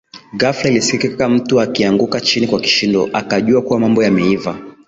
Ghafla 0.37 0.69
alisikia 0.69 1.29
mtu 1.29 1.61
akianguka 1.61 2.21
chini 2.21 2.47
kwa 2.47 2.61
kishindo 2.61 3.09
akajua 3.13 3.61
kuwa 3.61 3.79
mambo 3.79 4.03
yameiva 4.03 4.57